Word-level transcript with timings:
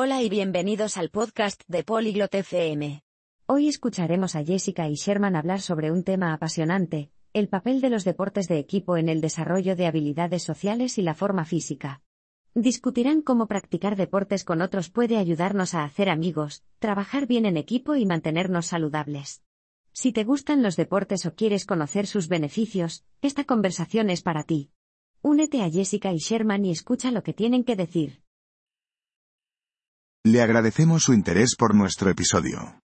Hola 0.00 0.22
y 0.22 0.28
bienvenidos 0.28 0.96
al 0.96 1.10
podcast 1.10 1.60
de 1.66 1.82
Polyglot 1.82 2.32
FM. 2.32 3.02
Hoy 3.46 3.66
escucharemos 3.66 4.36
a 4.36 4.44
Jessica 4.44 4.88
y 4.88 4.94
Sherman 4.94 5.34
hablar 5.34 5.60
sobre 5.60 5.90
un 5.90 6.04
tema 6.04 6.32
apasionante, 6.32 7.10
el 7.32 7.48
papel 7.48 7.80
de 7.80 7.90
los 7.90 8.04
deportes 8.04 8.46
de 8.46 8.60
equipo 8.60 8.96
en 8.96 9.08
el 9.08 9.20
desarrollo 9.20 9.74
de 9.74 9.88
habilidades 9.88 10.44
sociales 10.44 10.98
y 10.98 11.02
la 11.02 11.14
forma 11.14 11.44
física. 11.44 12.00
Discutirán 12.54 13.22
cómo 13.22 13.48
practicar 13.48 13.96
deportes 13.96 14.44
con 14.44 14.62
otros 14.62 14.88
puede 14.88 15.16
ayudarnos 15.16 15.74
a 15.74 15.82
hacer 15.82 16.10
amigos, 16.10 16.62
trabajar 16.78 17.26
bien 17.26 17.44
en 17.44 17.56
equipo 17.56 17.96
y 17.96 18.06
mantenernos 18.06 18.66
saludables. 18.66 19.42
Si 19.92 20.12
te 20.12 20.22
gustan 20.22 20.62
los 20.62 20.76
deportes 20.76 21.26
o 21.26 21.34
quieres 21.34 21.66
conocer 21.66 22.06
sus 22.06 22.28
beneficios, 22.28 23.04
esta 23.20 23.42
conversación 23.42 24.10
es 24.10 24.22
para 24.22 24.44
ti. 24.44 24.70
Únete 25.22 25.60
a 25.60 25.68
Jessica 25.68 26.12
y 26.12 26.18
Sherman 26.18 26.64
y 26.66 26.70
escucha 26.70 27.10
lo 27.10 27.24
que 27.24 27.32
tienen 27.32 27.64
que 27.64 27.74
decir. 27.74 28.22
Le 30.24 30.42
agradecemos 30.42 31.04
su 31.04 31.14
interés 31.14 31.54
por 31.56 31.74
nuestro 31.74 32.10
episodio. 32.10 32.80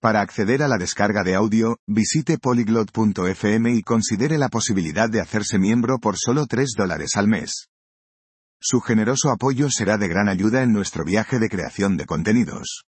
Para 0.00 0.20
acceder 0.20 0.62
a 0.62 0.68
la 0.68 0.78
descarga 0.78 1.22
de 1.22 1.36
audio, 1.36 1.76
visite 1.86 2.38
polyglot.fm 2.38 3.72
y 3.72 3.82
considere 3.82 4.36
la 4.36 4.48
posibilidad 4.48 5.08
de 5.08 5.20
hacerse 5.20 5.60
miembro 5.60 5.98
por 6.00 6.16
solo 6.18 6.46
3 6.46 6.72
dólares 6.76 7.16
al 7.16 7.28
mes. 7.28 7.68
Su 8.60 8.80
generoso 8.80 9.30
apoyo 9.30 9.70
será 9.70 9.96
de 9.96 10.08
gran 10.08 10.28
ayuda 10.28 10.62
en 10.62 10.72
nuestro 10.72 11.04
viaje 11.04 11.38
de 11.38 11.48
creación 11.48 11.96
de 11.96 12.06
contenidos. 12.06 12.84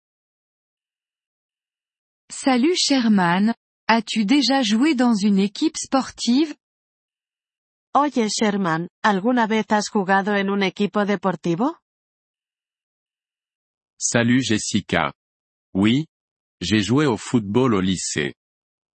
Salut 2.30 2.76
Sherman, 2.76 3.54
as-tu 3.88 4.26
déjà 4.26 4.62
joué 4.62 4.94
dans 4.94 5.16
une 5.24 5.38
équipe 5.38 5.78
sportive 5.78 6.56
Oye 7.94 8.28
Sherman, 8.28 8.88
¿alguna 9.02 9.46
vez 9.46 9.64
has 9.70 9.88
jugado 9.88 10.36
en 10.36 10.50
un 10.50 10.62
equipo 10.62 11.06
deportivo? 11.06 11.78
Salut 14.00 14.42
Jessica. 14.42 15.12
Oui, 15.74 16.06
j'ai 16.60 16.82
joué 16.82 17.06
au 17.06 17.16
football 17.16 17.74
au 17.74 17.80
lycée. 17.80 18.34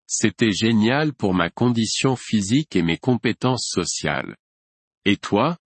C'était 0.07 0.53
génial 0.53 1.13
pour 1.13 1.33
ma 1.33 1.49
condition 1.49 2.15
physique 2.15 2.77
et 2.77 2.83
mes 2.83 2.97
compétences 2.97 3.67
sociales. 3.67 4.37
Et 5.03 5.17
toi? 5.17 5.57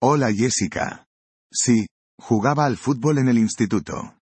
Hola 0.00 0.32
Jessica. 0.32 1.06
Sí, 1.52 1.86
jugaba 2.18 2.64
al 2.64 2.78
fútbol 2.78 3.18
en 3.18 3.28
el 3.28 3.36
instituto. 3.36 4.14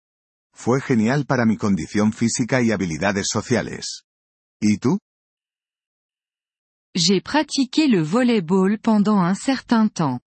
Fue 0.52 0.80
genial 0.80 1.24
para 1.24 1.46
mi 1.46 1.56
condición 1.56 2.12
física 2.12 2.60
y 2.60 2.72
habilidades 2.72 3.28
sociales. 3.28 4.02
¿Y 4.60 4.78
tú? 4.78 4.98
J'ai 6.96 7.20
pratiqué 7.20 7.86
le 7.86 8.02
volleyball 8.02 8.80
pendant 8.80 9.18
un 9.18 9.36
certain 9.36 9.88
temps. 9.88 10.20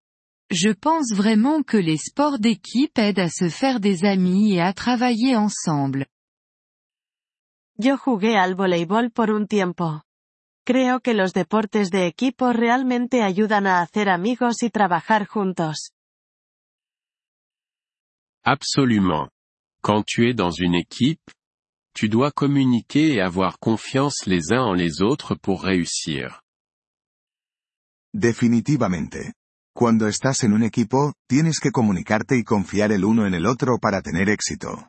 Je 0.50 0.70
pense 0.70 1.12
vraiment 1.12 1.62
que 1.64 1.76
les 1.76 1.96
sports 1.96 2.38
d'équipe 2.38 2.96
aident 2.98 3.18
à 3.18 3.28
se 3.28 3.48
faire 3.48 3.80
des 3.80 4.04
amis 4.04 4.54
et 4.54 4.60
à 4.60 4.72
travailler 4.72 5.34
ensemble. 5.34 6.06
Yo 7.78 7.96
jugué 7.96 8.38
al 8.38 8.54
voleibol 8.54 9.10
por 9.10 9.30
un 9.30 9.46
tiempo. 9.46 10.02
Creo 10.64 11.00
que 11.00 11.14
los 11.14 11.32
deportes 11.32 11.90
de 11.90 12.06
equipo 12.06 12.52
realmente 12.52 13.22
ayudan 13.22 13.66
a 13.66 13.80
hacer 13.80 14.08
amigos 14.08 14.62
y 14.62 14.70
trabajar 14.70 15.26
juntos. 15.26 15.92
Absolument. 18.44 19.28
Quand 19.82 20.04
tu 20.06 20.28
es 20.28 20.34
dans 20.34 20.52
une 20.52 20.76
équipe, 20.76 21.30
tu 21.92 22.08
dois 22.08 22.30
communiquer 22.30 23.14
et 23.14 23.20
avoir 23.20 23.58
confiance 23.58 24.26
les 24.26 24.52
uns 24.52 24.62
en 24.62 24.74
les 24.74 25.02
autres 25.02 25.34
pour 25.34 25.64
réussir. 25.64 26.40
Definitivamente. 28.14 29.34
Cuando 29.76 30.08
estás 30.08 30.42
en 30.42 30.54
un 30.54 30.62
equipo, 30.62 31.12
tienes 31.28 31.60
que 31.60 31.70
comunicarte 31.70 32.38
y 32.38 32.44
confiar 32.44 32.92
el 32.92 33.04
uno 33.04 33.26
en 33.26 33.34
el 33.34 33.44
otro 33.44 33.78
para 33.78 34.00
tener 34.00 34.30
éxito. 34.30 34.88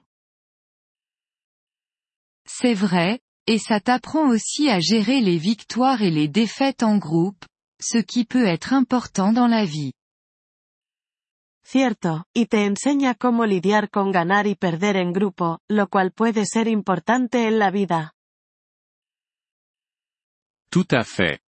C'est 2.45 2.73
vrai, 2.73 3.19
et 3.47 3.59
ça 3.59 3.81
t'apprend 3.81 4.29
aussi 4.29 4.69
à 4.69 4.79
gérer 4.79 5.19
les 5.19 5.39
victoires 5.39 6.01
et 6.01 6.09
les 6.09 6.29
défaites 6.29 6.83
en 6.83 6.97
groupe, 6.99 7.43
ce 7.81 7.97
qui 7.97 8.23
peut 8.23 8.47
être 8.47 8.71
important 8.71 9.33
dans 9.33 9.49
la 9.49 9.65
vie. 9.65 9.91
Cierto, 11.65 12.23
y 12.33 12.45
te 12.45 12.65
enseña 12.65 13.13
cómo 13.13 13.43
lidiar 13.43 13.89
con 13.89 14.13
ganar 14.13 14.47
y 14.47 14.55
perder 14.55 14.95
en 14.95 15.11
grupo, 15.11 15.59
lo 15.67 15.89
cual 15.89 16.13
puede 16.13 16.45
ser 16.45 16.69
importante 16.69 17.45
en 17.45 17.59
la 17.59 17.71
vida. 17.71 18.13
Tout 20.71 20.87
à 20.91 21.03
fait. 21.03 21.41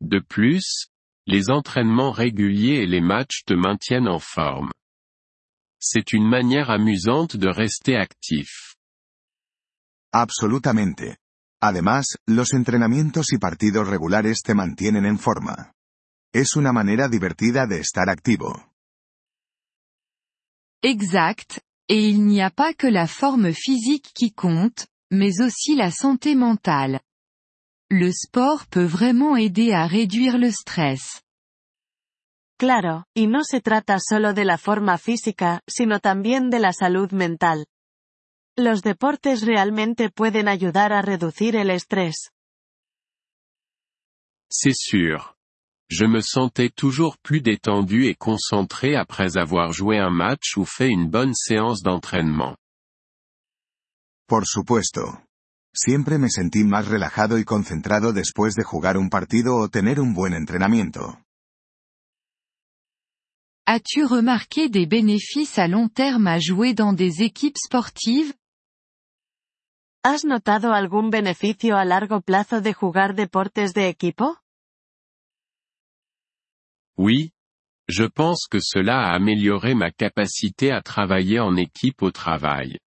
De 0.00 0.20
plus, 0.20 0.88
les 1.26 1.50
entraînements 1.50 2.12
réguliers 2.12 2.82
et 2.82 2.86
les 2.86 3.00
matchs 3.00 3.44
te 3.44 3.54
maintiennent 3.54 4.08
en 4.08 4.20
forme. 4.20 4.70
C'est 5.80 6.12
une 6.12 6.28
manière 6.28 6.70
amusante 6.70 7.36
de 7.36 7.48
rester 7.48 7.96
actif. 7.96 8.74
Absolutamente. 10.12 11.18
Además, 11.60 12.16
los 12.26 12.54
entrenamientos 12.54 13.32
y 13.32 13.38
partidos 13.38 13.88
regulares 13.88 14.42
te 14.42 14.54
mantienen 14.54 15.04
en 15.04 15.18
forma. 15.18 15.72
Es 16.32 16.54
una 16.54 16.72
manera 16.72 17.08
divertida 17.08 17.66
de 17.66 17.80
estar 17.80 18.08
activo. 18.08 18.72
Exact, 20.82 21.60
et 21.88 22.08
il 22.08 22.24
n'y 22.26 22.42
a 22.42 22.50
pas 22.50 22.74
que 22.74 22.86
la 22.86 23.06
forme 23.06 23.52
physique 23.52 24.12
qui 24.14 24.32
compte, 24.32 24.86
mais 25.10 25.40
aussi 25.40 25.74
la 25.74 25.90
santé 25.90 26.34
mentale. 26.36 27.00
Le 27.90 28.10
sport 28.10 28.66
peut 28.66 28.84
vraiment 28.84 29.36
aider 29.36 29.72
à 29.72 29.86
réduire 29.86 30.38
le 30.38 30.50
stress. 30.50 31.22
Claro, 32.58 33.04
y 33.14 33.28
no 33.28 33.44
se 33.44 33.60
trata 33.60 33.98
solo 34.00 34.32
de 34.32 34.44
la 34.44 34.58
forma 34.58 34.98
física, 34.98 35.60
sino 35.68 36.00
también 36.00 36.50
de 36.50 36.58
la 36.58 36.72
salud 36.72 37.12
mental. 37.12 37.66
Los 38.58 38.82
deportes 38.82 39.42
realmente 39.42 40.10
pueden 40.10 40.48
ayudar 40.48 40.92
a 40.92 41.00
reducir 41.00 41.54
el 41.54 41.70
estrés. 41.70 42.30
C'est 44.50 44.74
sûr. 44.74 45.36
Je 45.88 46.06
me 46.06 46.22
sentais 46.22 46.70
toujours 46.70 47.18
plus 47.18 47.40
détendu 47.40 48.06
et 48.06 48.16
concentré 48.16 48.96
après 48.96 49.36
avoir 49.36 49.72
joué 49.72 49.98
un 49.98 50.10
match 50.10 50.56
ou 50.56 50.64
fait 50.64 50.88
une 50.88 51.08
bonne 51.08 51.34
séance 51.34 51.82
d'entraînement. 51.82 52.56
Por 54.26 54.44
supuesto. 54.44 55.25
Siempre 55.78 56.16
me 56.16 56.30
sentí 56.30 56.64
más 56.64 56.88
relajado 56.88 57.38
y 57.38 57.44
concentrado 57.44 58.14
después 58.14 58.54
de 58.54 58.64
jugar 58.64 58.96
un 58.96 59.10
partido 59.10 59.56
o 59.56 59.68
tener 59.68 60.00
un 60.00 60.14
buen 60.14 60.32
entrenamiento. 60.32 61.18
As-tu 63.66 64.06
remarqué 64.06 64.70
des 64.70 64.86
bénéfices 64.86 65.58
à 65.58 65.68
long 65.68 65.88
terme 65.88 66.28
à 66.28 66.38
jouer 66.38 66.72
dans 66.72 66.94
des 66.94 67.20
équipes 67.20 67.58
sportives 67.58 68.32
¿Has 70.02 70.24
notado 70.24 70.72
algún 70.72 71.10
beneficio 71.10 71.76
a 71.76 71.84
largo 71.84 72.20
plazo 72.20 72.60
de 72.62 72.72
jugar 72.72 73.14
deportes 73.14 73.74
de 73.74 73.88
equipo? 73.88 74.38
Oui. 76.96 77.32
Je 77.88 78.08
pense 78.08 78.46
que 78.48 78.60
cela 78.60 79.10
a 79.10 79.14
amélioré 79.14 79.74
ma 79.74 79.90
capacité 79.90 80.72
à 80.72 80.80
travailler 80.80 81.40
en 81.40 81.56
équipe 81.56 82.02
au 82.02 82.12
travail. 82.12 82.78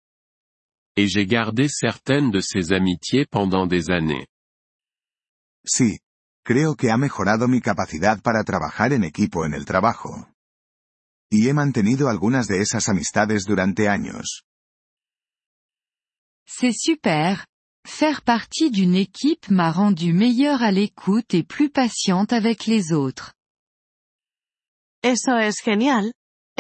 Et 1.00 1.08
j'ai 1.08 1.26
gardé 1.26 1.70
certaines 1.70 2.30
de 2.30 2.42
ces 2.42 2.74
amitiés 2.74 3.26
pendant 3.26 3.66
des 3.68 3.90
années. 3.90 4.28
Sí. 5.66 6.00
Creo 6.44 6.76
que 6.76 6.90
ha 6.90 6.98
mejorado 6.98 7.48
mi 7.48 7.62
capacidad 7.62 8.22
para 8.22 8.44
trabajar 8.44 8.92
en 8.92 9.06
equipo 9.06 9.46
en 9.46 9.54
el 9.54 9.64
trabajo. 9.64 10.28
Y 11.32 11.48
he 11.48 11.54
mantenido 11.54 12.10
algunas 12.10 12.48
de 12.48 12.60
esas 12.60 12.90
amistades 12.90 13.46
durante 13.46 13.88
años. 13.88 14.44
C'est 16.46 16.76
super. 16.76 17.46
Faire 17.88 18.22
partie 18.22 18.70
d'une 18.70 18.96
équipe 18.96 19.50
m'a 19.50 19.72
rendu 19.72 20.12
meilleure 20.12 20.62
à 20.64 20.74
l'écoute 20.74 21.34
et 21.34 21.44
plus 21.44 21.70
patiente 21.70 22.34
avec 22.34 22.66
les 22.66 22.92
autres. 22.92 23.36
Eso 25.02 25.38
es 25.38 25.62
genial. 25.64 26.12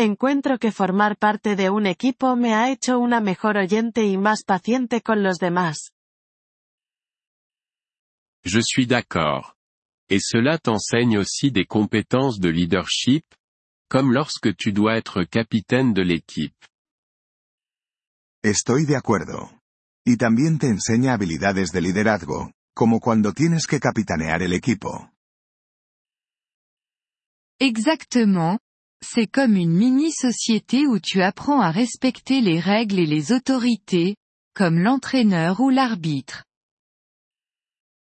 Encuentro 0.02 0.60
que 0.60 0.72
formar 0.72 1.18
parte 1.18 1.58
de 1.58 1.70
un 1.70 1.86
equipo 1.86 2.38
me 2.38 2.54
ha 2.54 2.72
hecho 2.72 3.00
una 3.00 3.20
mejor 3.20 3.58
oyente 3.58 4.06
y 4.06 4.18
más 4.18 4.46
paciente 4.46 5.02
con 5.02 5.23
los 5.23 5.40
demás. 5.40 5.91
Je 8.46 8.62
suis 8.62 8.88
d'accord. 8.88 9.58
Et 10.09 10.22
cela 10.22 10.58
t'enseigne 10.58 11.18
aussi 11.18 11.52
des 11.52 11.66
compétences 11.66 12.40
de 12.40 12.47
leadership, 12.47 13.26
comme 13.90 14.14
lorsque 14.14 14.56
tu 14.56 14.72
dois 14.72 14.96
être 14.96 15.26
capitaine 15.26 15.94
de 15.94 16.03
l'équipe. 16.03 16.56
Estoy 18.41 18.85
de 18.85 18.96
acuerdo. 18.96 19.52
Y 20.06 20.16
también 20.16 20.59
te 20.59 20.68
enseña 20.68 21.12
habilidades 21.12 21.73
de 21.73 21.82
liderazgo, 21.82 22.53
como 22.73 23.02
cuando 23.02 23.34
tienes 23.34 23.68
que 23.68 23.82
capitanear 23.82 24.44
el 24.44 24.53
equipo. 24.53 25.12
Exactement. 27.59 28.62
C'est 29.01 29.28
comme 29.28 29.55
une 29.55 29.72
mini-société 29.72 30.85
où 30.85 30.99
tu 30.99 31.22
apprends 31.22 31.61
à 31.61 31.72
respecter 31.72 32.41
les 32.41 32.59
règles 32.59 32.99
et 32.99 33.05
les 33.05 33.31
autorités, 33.31 34.16
comme 34.53 34.79
l'entraîneur 34.79 35.59
ou 35.61 35.69
l'arbitre. 35.69 36.43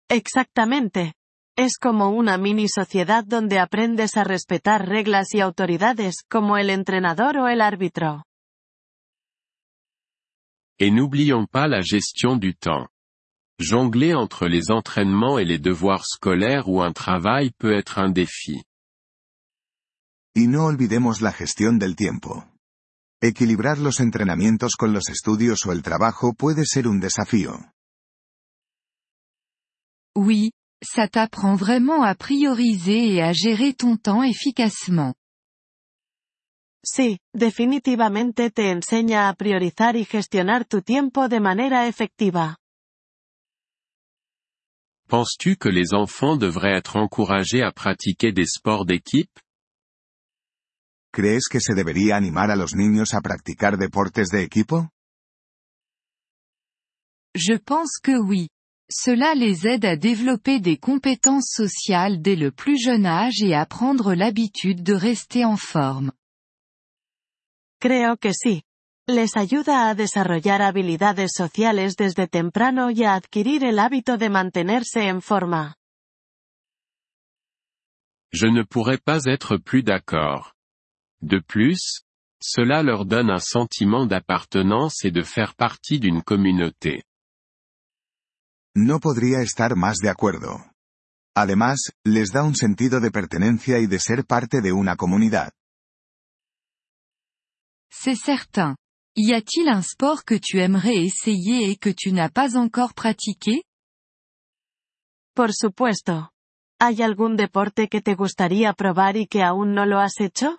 Exactamente. 0.09 1.13
Es 1.57 1.77
como 1.77 2.09
una 2.09 2.37
mini 2.37 2.67
sociedad 2.67 3.23
donde 3.23 3.59
aprendes 3.59 4.17
a 4.17 4.23
respetar 4.23 4.87
reglas 4.87 5.33
y 5.33 5.39
autoridades 5.39 6.15
como 6.29 6.57
el 6.57 6.69
entrenador 6.69 7.37
o 7.37 7.47
el 7.47 7.61
árbitro. 7.61 8.23
Et 10.79 10.91
n'oublions 10.91 11.47
pas 11.47 11.67
la 11.67 11.81
gestion 11.81 12.35
du 12.35 12.55
temps. 12.55 12.87
Jongler 13.59 14.13
entre 14.13 14.47
les 14.47 14.69
entraînements 14.69 15.39
et 15.39 15.45
les 15.45 15.59
devoirs 15.59 16.05
scolaires 16.05 16.67
ou 16.67 16.81
un 16.81 16.91
travail 16.91 17.51
peut 17.57 17.73
être 17.73 17.99
un 17.99 18.09
défi. 18.09 18.63
Y 20.37 20.47
no 20.47 20.65
olvidemos 20.65 21.21
la 21.21 21.31
gestión 21.31 21.79
del 21.79 21.95
tiempo. 21.95 22.45
Equilibrar 23.21 23.77
los 23.77 24.01
entrenamientos 24.01 24.75
con 24.75 24.91
los 24.91 25.07
estudios 25.07 25.65
o 25.65 25.71
el 25.71 25.81
trabajo 25.81 26.33
puede 26.33 26.65
ser 26.65 26.89
un 26.89 26.99
desafío. 26.99 27.71
Oui, 30.13 30.51
ça 30.83 31.07
t'apprend 31.07 31.55
vraiment 31.55 32.03
à 32.03 32.15
prioriser 32.15 33.15
et 33.15 33.21
à 33.21 33.31
gérer 33.31 33.73
ton 33.73 33.95
temps 33.95 34.23
efficacement. 34.23 35.13
Sí, 36.83 37.17
definitivamente 37.33 38.51
te 38.51 38.73
enseña 38.73 39.29
a 39.29 39.33
priorizar 39.35 39.95
y 39.95 40.03
gestionar 40.03 40.65
tu 40.65 40.81
tiempo 40.81 41.29
de 41.29 41.39
manera 41.39 41.87
efectiva. 41.87 42.57
Penses-tu 45.07 45.55
que 45.55 45.69
les 45.69 45.93
enfants 45.93 46.35
devraient 46.35 46.75
être 46.75 46.97
encouragés 46.97 47.63
à 47.63 47.71
pratiquer 47.71 48.33
des 48.33 48.47
sports 48.47 48.85
d'équipe 48.85 49.31
¿Crees 51.15 51.47
que 51.49 51.61
se 51.61 51.73
debería 51.73 52.17
animar 52.17 52.51
a 52.51 52.57
los 52.57 52.75
niños 52.75 53.13
a 53.13 53.21
practicar 53.21 53.77
deportes 53.77 54.27
de 54.27 54.43
equipo? 54.43 54.89
Je 57.33 57.57
pense 57.57 58.01
que 58.03 58.17
oui. 58.19 58.49
Cela 58.91 59.33
les 59.33 59.65
aide 59.65 59.85
à 59.85 59.95
développer 59.95 60.59
des 60.59 60.77
compétences 60.77 61.47
sociales 61.49 62.21
dès 62.21 62.35
le 62.35 62.51
plus 62.51 62.77
jeune 62.77 63.05
âge 63.05 63.41
et 63.41 63.55
à 63.55 63.65
prendre 63.65 64.13
l'habitude 64.13 64.83
de 64.83 64.93
rester 64.93 65.45
en 65.45 65.55
forme. 65.55 66.11
Creo 67.79 68.17
que 68.17 68.33
sí. 68.33 68.63
Les 69.07 69.37
ayuda 69.37 69.87
a 69.87 69.95
desarrollar 69.95 70.61
habilidades 70.61 71.31
sociales 71.33 71.95
desde 71.95 72.27
temprano 72.27 72.91
y 72.91 73.05
a 73.05 73.13
adquirir 73.13 73.63
el 73.63 73.79
hábito 73.79 74.17
de 74.17 74.29
mantenerse 74.29 75.09
en 75.09 75.21
forma. 75.21 75.75
Je 78.33 78.47
ne 78.47 78.63
pourrais 78.65 78.99
pas 78.99 79.23
être 79.27 79.55
plus 79.55 79.81
d'accord. 79.81 80.54
De 81.25 81.39
plus, 81.39 82.03
cela 82.39 82.83
leur 82.83 83.05
donne 83.05 83.31
un 83.31 83.39
sentiment 83.39 84.05
d'appartenance 84.05 85.03
et 85.03 85.11
de 85.11 85.23
faire 85.23 85.55
partie 85.55 85.99
d'une 85.99 86.21
communauté. 86.21 87.03
No 88.75 88.99
podría 88.99 89.41
estar 89.41 89.75
más 89.75 89.97
de 89.97 90.09
acuerdo. 90.09 90.59
Además, 91.35 91.91
les 92.05 92.31
da 92.31 92.43
un 92.43 92.53
sentido 92.53 92.99
de 92.99 93.09
pertenencia 93.09 93.79
y 93.79 93.87
de 93.87 93.97
ser 93.97 94.25
parte 94.25 94.61
de 94.61 94.71
una 94.71 94.95
comunidad. 94.95 95.51
C'est 97.89 98.15
certain. 98.17 98.75
Y 99.15 99.33
a-t-il 99.33 99.67
un 99.69 99.81
sport 99.81 100.23
que 100.23 100.39
tu 100.39 100.59
aimerais 100.59 101.07
essayer 101.07 101.71
et 101.71 101.77
que 101.77 101.93
tu 101.93 102.11
n'as 102.11 102.29
pas 102.29 102.55
encore 102.55 102.93
pratiqué? 102.93 103.63
Por 105.33 105.53
supuesto. 105.53 106.29
¿Hay 106.79 107.01
algún 107.01 107.35
deporte 107.35 107.87
que 107.87 108.01
te 108.01 108.13
gustaría 108.13 108.73
probar 108.73 109.17
y 109.17 109.25
que 109.25 109.41
aún 109.41 109.73
no 109.73 109.85
lo 109.85 109.99
has 109.99 110.19
hecho? 110.19 110.57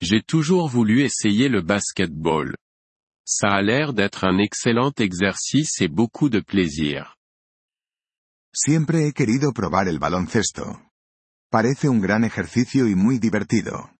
J'ai 0.00 0.22
toujours 0.22 0.68
voulu 0.68 1.02
essayer 1.02 1.48
le 1.48 1.62
basketball. 1.62 2.54
Ça 3.24 3.48
a 3.48 3.62
l'air 3.62 3.92
d'être 3.92 4.24
un 4.24 4.38
excellent 4.38 4.92
exercice 4.98 5.80
et 5.80 5.88
beaucoup 5.88 6.28
de 6.28 6.40
plaisir. 6.40 7.16
Siempre 8.54 9.06
he 9.06 9.12
querido 9.12 9.52
probar 9.52 9.88
el 9.88 9.98
baloncesto. 9.98 10.80
Parece 11.50 11.88
un 11.88 12.00
gran 12.00 12.24
ejercicio 12.24 12.86
y 12.88 12.94
muy 12.94 13.18
divertido. 13.18 13.90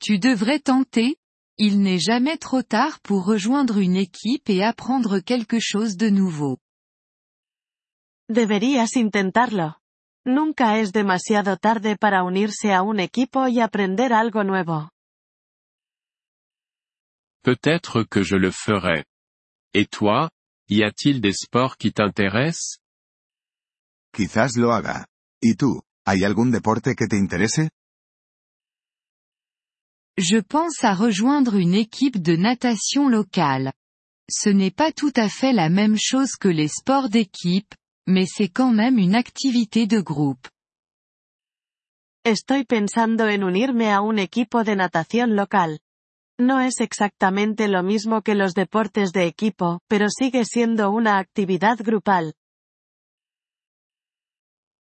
Tu 0.00 0.18
devrais 0.18 0.60
tenter, 0.60 1.16
il 1.56 1.80
n'est 1.80 1.98
jamais 1.98 2.36
trop 2.36 2.62
tard 2.62 3.00
pour 3.00 3.24
rejoindre 3.24 3.78
une 3.78 3.96
équipe 3.96 4.50
et 4.50 4.62
apprendre 4.62 5.20
quelque 5.20 5.60
chose 5.60 5.96
de 5.96 6.10
nouveau. 6.10 6.58
Deberías 8.28 8.96
intentarlo. 8.96 9.74
Nunca 10.26 10.78
es 10.78 10.92
demasiado 10.92 11.58
tarde 11.58 11.96
para 11.96 12.22
unirse 12.22 12.72
a 12.72 12.82
un 12.82 12.98
equipo 12.98 13.46
y 13.46 13.60
aprender 13.60 14.14
algo 14.14 14.42
nuevo. 14.42 14.88
Peut-être 17.42 18.04
que 18.08 18.24
je 18.24 18.36
le 18.36 18.50
ferai. 18.50 19.04
Et 19.74 19.86
toi, 19.86 20.30
y 20.66 20.82
a-t-il 20.82 21.20
des 21.20 21.36
sports 21.36 21.76
qui 21.76 21.92
t'intéressent? 21.92 22.78
Quizás 24.14 24.56
lo 24.56 24.72
haga. 24.72 25.06
¿Y 25.42 25.56
tú, 25.56 25.82
hay 26.06 26.24
algún 26.24 26.50
deporte 26.50 26.94
que 26.94 27.06
te 27.06 27.16
interese? 27.18 27.68
Je 30.16 30.40
pense 30.40 30.84
à 30.84 30.94
rejoindre 30.94 31.56
une 31.56 31.74
équipe 31.74 32.22
de 32.22 32.36
natation 32.36 33.10
locale. 33.10 33.72
Ce 34.30 34.48
n'est 34.48 34.74
pas 34.74 34.90
tout 34.90 35.12
à 35.16 35.28
fait 35.28 35.52
la 35.52 35.68
même 35.68 35.98
chose 35.98 36.36
que 36.36 36.48
les 36.48 36.68
sports 36.68 37.10
d'équipe, 37.10 37.74
mais 38.06 38.26
c'est 38.26 38.48
quand 38.48 38.72
même 38.72 38.98
une 38.98 39.14
activité 39.14 39.86
de 39.86 40.00
groupe. 40.00 40.48
Estoy 42.24 42.64
pensando 42.64 43.24
en 43.24 43.42
unirme 43.42 43.90
a 43.92 44.00
un 44.00 44.18
equipo 44.18 44.64
de 44.64 44.76
natación 44.76 45.36
local. 45.36 45.80
No 46.38 46.60
es 46.60 46.80
exactamente 46.80 47.68
lo 47.68 47.82
mismo 47.82 48.22
que 48.22 48.34
los 48.34 48.54
deportes 48.54 49.12
de 49.12 49.26
equipo, 49.26 49.80
pero 49.88 50.08
sigue 50.08 50.44
siendo 50.44 50.90
una 50.90 51.18
actividad 51.18 51.78
grupal. 51.78 52.34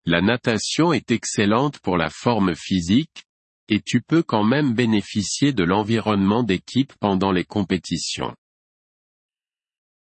La 0.06 0.22
natation 0.22 0.94
est 0.94 1.12
excellente 1.12 1.80
pour 1.80 1.98
la 1.98 2.10
forme 2.10 2.56
physique, 2.56 3.24
et 3.70 3.82
tu 3.82 4.02
peux 4.02 4.24
quand 4.24 4.44
même 4.44 4.74
bénéficier 4.74 5.54
de 5.54 5.64
l'environnement 5.64 6.44
d'équipe 6.44 6.94
pendant 7.00 7.32
les 7.32 7.46
compétitions. 7.46 8.36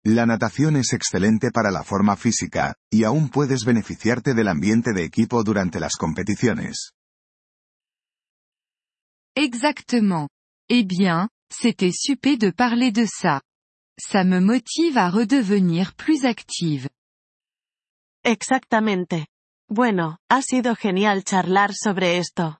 La 0.05 0.25
natación 0.25 0.75
es 0.75 0.91
excelente 0.91 1.49
para 1.49 1.71
la 1.71 1.81
forma 1.81 2.17
física, 2.17 2.75
y 2.91 3.05
aún 3.05 3.29
puedes 3.29 3.63
beneficiarte 3.63 4.33
del 4.33 4.49
ambiente 4.49 4.91
de 4.91 5.05
equipo 5.05 5.43
durante 5.43 5.79
las 5.79 5.95
competiciones. 5.95 6.91
Exactement. 9.33 10.27
Eh 10.69 10.83
bien, 10.83 11.29
c'était 11.49 11.93
super 11.93 12.37
de 12.37 12.51
parler 12.51 12.91
de 12.91 13.05
ça. 13.07 13.41
Ça 13.97 14.25
me 14.25 14.41
motive 14.41 14.97
à 14.97 15.09
redevenir 15.09 15.93
plus 15.95 16.25
active. 16.25 16.89
Exactamente. 18.25 19.27
Bueno, 19.69 20.17
ha 20.29 20.41
sido 20.41 20.75
genial 20.75 21.23
charlar 21.23 21.73
sobre 21.73 22.17
esto. 22.17 22.59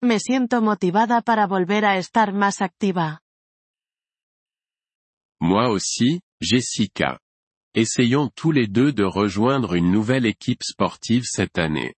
Me 0.00 0.20
siento 0.20 0.62
motivada 0.62 1.20
para 1.22 1.48
volver 1.48 1.84
a 1.84 1.98
estar 1.98 2.32
más 2.32 2.62
activa. 2.62 3.22
Moi 5.40 5.66
aussi, 5.66 6.20
Jessica. 6.40 7.18
Essayons 7.74 8.30
tous 8.34 8.52
les 8.52 8.68
deux 8.68 8.92
de 8.92 9.04
rejoindre 9.04 9.74
une 9.74 9.90
nouvelle 9.90 10.26
équipe 10.26 10.62
sportive 10.62 11.24
cette 11.24 11.58
année. 11.58 11.94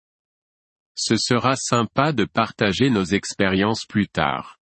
Ce 0.95 1.17
sera 1.17 1.57
sympa 1.57 2.13
de 2.13 2.27
partager 2.27 2.91
nos 2.91 3.05
expériences 3.05 3.87
plus 3.87 4.09
tard. 4.09 4.57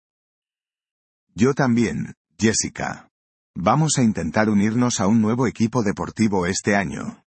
Yo 1.36 1.54
también, 1.54 2.14
Jessica. 2.36 3.08
Vamos 3.54 3.98
a 3.98 4.02
intentar 4.02 4.48
unirnos 4.48 4.98
a 5.00 5.06
un 5.06 5.20
nuevo 5.20 5.46
equipo 5.46 5.82
deportivo 5.82 6.46
este 6.46 6.74
año. 6.74 7.24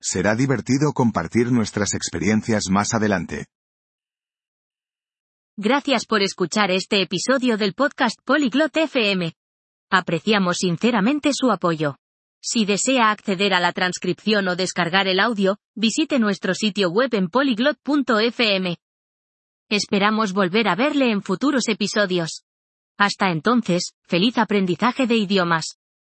Será 0.00 0.34
divertido 0.36 0.92
compartir 0.94 1.52
nuestras 1.52 1.92
experiencias 1.94 2.64
más 2.70 2.94
adelante. 2.94 3.46
Gracias 5.56 6.06
por 6.06 6.22
escuchar 6.22 6.70
este 6.70 7.02
episodio 7.02 7.56
del 7.56 7.74
podcast 7.74 8.18
Polyglot 8.24 8.74
FM. 8.74 9.34
Apreciamos 9.96 10.56
sinceramente 10.56 11.30
su 11.32 11.52
apoyo. 11.52 11.98
Si 12.42 12.64
desea 12.64 13.12
acceder 13.12 13.54
a 13.54 13.60
la 13.60 13.72
transcripción 13.72 14.48
o 14.48 14.56
descargar 14.56 15.06
el 15.06 15.20
audio, 15.20 15.58
visite 15.76 16.18
nuestro 16.18 16.52
sitio 16.52 16.90
web 16.90 17.14
en 17.14 17.28
polyglot.fm. 17.28 18.76
Esperamos 19.70 20.32
volver 20.32 20.66
a 20.66 20.74
verle 20.74 21.12
en 21.12 21.22
futuros 21.22 21.68
episodios. 21.68 22.42
Hasta 22.98 23.30
entonces, 23.30 23.92
feliz 24.02 24.36
aprendizaje 24.36 25.06
de 25.06 25.14
idiomas. 25.14 25.78